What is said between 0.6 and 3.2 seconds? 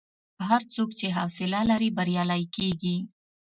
څوک چې حوصله لري، بریالی کېږي.